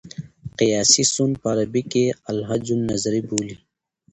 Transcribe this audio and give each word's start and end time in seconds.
قیاسي 0.59 1.03
سون 1.13 1.31
په 1.41 1.45
عربي 1.53 1.83
کښي 1.91 2.05
الهج 2.31 2.65
النظري 2.77 3.21
بولي. 3.29 3.55